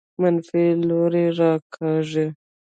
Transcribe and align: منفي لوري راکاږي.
منفي 0.21 0.65
لوري 0.87 1.25
راکاږي. 1.37 2.27